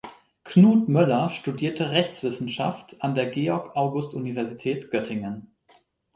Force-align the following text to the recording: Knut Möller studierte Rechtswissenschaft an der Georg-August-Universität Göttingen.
Knut 0.45 0.89
Möller 0.89 1.29
studierte 1.29 1.91
Rechtswissenschaft 1.91 2.99
an 3.03 3.13
der 3.13 3.27
Georg-August-Universität 3.29 4.89
Göttingen. 4.89 5.55